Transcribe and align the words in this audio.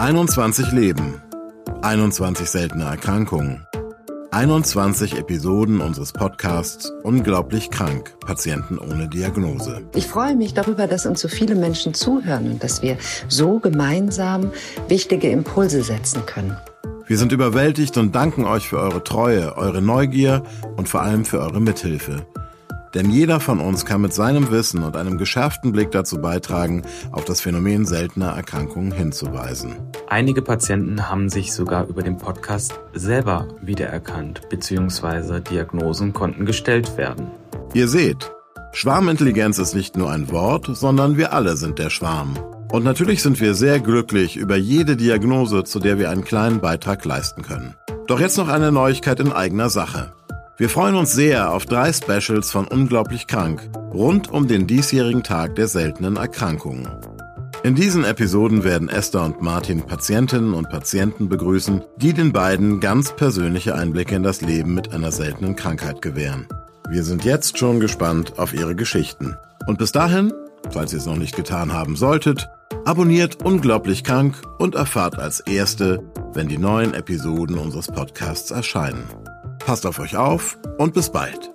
21 0.00 0.72
Leben, 0.72 1.20
21 1.82 2.48
seltene 2.48 2.84
Erkrankungen, 2.84 3.66
21 4.30 5.18
Episoden 5.18 5.82
unseres 5.82 6.14
Podcasts 6.14 6.90
Unglaublich 7.02 7.68
krank, 7.68 8.16
Patienten 8.20 8.78
ohne 8.78 9.10
Diagnose. 9.10 9.82
Ich 9.94 10.06
freue 10.06 10.36
mich 10.36 10.54
darüber, 10.54 10.86
dass 10.86 11.04
uns 11.04 11.20
so 11.20 11.28
viele 11.28 11.54
Menschen 11.54 11.92
zuhören 11.92 12.52
und 12.52 12.64
dass 12.64 12.80
wir 12.80 12.96
so 13.28 13.58
gemeinsam 13.58 14.50
wichtige 14.88 15.28
Impulse 15.28 15.82
setzen 15.82 16.24
können. 16.24 16.56
Wir 17.06 17.18
sind 17.18 17.30
überwältigt 17.32 17.98
und 17.98 18.14
danken 18.14 18.46
euch 18.46 18.70
für 18.70 18.78
eure 18.78 19.04
Treue, 19.04 19.54
eure 19.58 19.82
Neugier 19.82 20.44
und 20.78 20.88
vor 20.88 21.02
allem 21.02 21.26
für 21.26 21.40
eure 21.40 21.60
Mithilfe. 21.60 22.26
Denn 22.94 23.10
jeder 23.10 23.38
von 23.38 23.60
uns 23.60 23.84
kann 23.84 24.00
mit 24.00 24.12
seinem 24.12 24.50
Wissen 24.50 24.82
und 24.82 24.96
einem 24.96 25.16
geschärften 25.16 25.72
Blick 25.72 25.92
dazu 25.92 26.20
beitragen, 26.20 26.82
auf 27.12 27.24
das 27.24 27.40
Phänomen 27.40 27.86
seltener 27.86 28.30
Erkrankungen 28.30 28.92
hinzuweisen. 28.92 29.76
Einige 30.10 30.42
Patienten 30.42 31.08
haben 31.08 31.28
sich 31.28 31.52
sogar 31.52 31.86
über 31.86 32.02
den 32.02 32.16
Podcast 32.16 32.80
selber 32.92 33.46
wiedererkannt, 33.62 34.40
bzw. 34.48 35.38
Diagnosen 35.38 36.12
konnten 36.12 36.46
gestellt 36.46 36.96
werden. 36.96 37.28
Ihr 37.74 37.86
seht, 37.86 38.32
Schwarmintelligenz 38.72 39.58
ist 39.58 39.72
nicht 39.72 39.96
nur 39.96 40.10
ein 40.10 40.32
Wort, 40.32 40.66
sondern 40.72 41.16
wir 41.16 41.32
alle 41.32 41.56
sind 41.56 41.78
der 41.78 41.90
Schwarm. 41.90 42.36
Und 42.72 42.82
natürlich 42.82 43.22
sind 43.22 43.40
wir 43.40 43.54
sehr 43.54 43.78
glücklich 43.78 44.36
über 44.36 44.56
jede 44.56 44.96
Diagnose, 44.96 45.62
zu 45.62 45.78
der 45.78 46.00
wir 46.00 46.10
einen 46.10 46.24
kleinen 46.24 46.60
Beitrag 46.60 47.04
leisten 47.04 47.42
können. 47.42 47.76
Doch 48.08 48.18
jetzt 48.18 48.36
noch 48.36 48.48
eine 48.48 48.72
Neuigkeit 48.72 49.20
in 49.20 49.30
eigener 49.30 49.70
Sache. 49.70 50.12
Wir 50.56 50.68
freuen 50.68 50.96
uns 50.96 51.12
sehr 51.12 51.52
auf 51.52 51.66
drei 51.66 51.92
Specials 51.92 52.50
von 52.50 52.66
Unglaublich 52.66 53.28
Krank 53.28 53.70
rund 53.94 54.28
um 54.32 54.48
den 54.48 54.66
diesjährigen 54.66 55.22
Tag 55.22 55.54
der 55.54 55.68
seltenen 55.68 56.16
Erkrankungen. 56.16 56.88
In 57.62 57.74
diesen 57.74 58.04
Episoden 58.04 58.64
werden 58.64 58.88
Esther 58.88 59.22
und 59.22 59.42
Martin 59.42 59.82
Patientinnen 59.82 60.54
und 60.54 60.70
Patienten 60.70 61.28
begrüßen, 61.28 61.84
die 61.98 62.14
den 62.14 62.32
beiden 62.32 62.80
ganz 62.80 63.14
persönliche 63.14 63.74
Einblicke 63.74 64.14
in 64.14 64.22
das 64.22 64.40
Leben 64.40 64.72
mit 64.72 64.94
einer 64.94 65.12
seltenen 65.12 65.56
Krankheit 65.56 66.00
gewähren. 66.00 66.48
Wir 66.88 67.04
sind 67.04 67.22
jetzt 67.22 67.58
schon 67.58 67.78
gespannt 67.78 68.38
auf 68.38 68.54
ihre 68.54 68.74
Geschichten. 68.74 69.36
Und 69.66 69.78
bis 69.78 69.92
dahin, 69.92 70.32
falls 70.70 70.94
ihr 70.94 71.00
es 71.00 71.06
noch 71.06 71.18
nicht 71.18 71.36
getan 71.36 71.74
haben 71.74 71.96
solltet, 71.96 72.48
abonniert 72.86 73.44
Unglaublich 73.44 74.04
Krank 74.04 74.40
und 74.58 74.74
erfahrt 74.74 75.18
als 75.18 75.40
Erste, 75.40 76.02
wenn 76.32 76.48
die 76.48 76.58
neuen 76.58 76.94
Episoden 76.94 77.58
unseres 77.58 77.88
Podcasts 77.88 78.50
erscheinen. 78.50 79.04
Passt 79.58 79.84
auf 79.84 79.98
euch 79.98 80.16
auf 80.16 80.56
und 80.78 80.94
bis 80.94 81.12
bald. 81.12 81.50